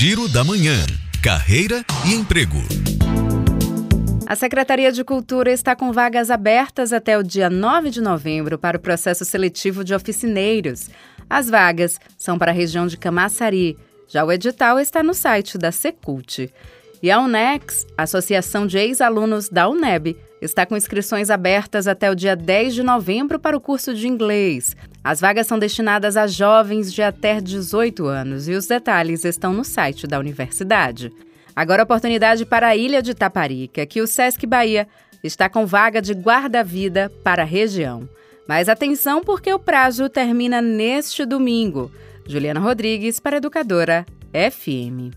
[0.00, 0.78] Giro da Manhã.
[1.22, 2.56] Carreira e emprego.
[4.26, 8.78] A Secretaria de Cultura está com vagas abertas até o dia 9 de novembro para
[8.78, 10.88] o processo seletivo de oficineiros.
[11.28, 13.76] As vagas são para a região de Camaçari.
[14.08, 16.50] Já o edital está no site da Secult.
[17.02, 22.34] E a UNEX, Associação de Ex-Alunos da UNEB, está com inscrições abertas até o dia
[22.34, 24.74] 10 de novembro para o curso de inglês.
[25.02, 29.64] As vagas são destinadas a jovens de até 18 anos e os detalhes estão no
[29.64, 31.10] site da universidade.
[31.56, 34.86] Agora, oportunidade para a Ilha de Taparica, que o Sesc Bahia
[35.24, 38.08] está com vaga de guarda-vida para a região.
[38.46, 41.90] Mas atenção, porque o prazo termina neste domingo.
[42.26, 45.14] Juliana Rodrigues, para Educadora FM.